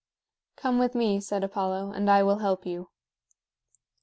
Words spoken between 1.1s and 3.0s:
said Apollo, "and I will help you."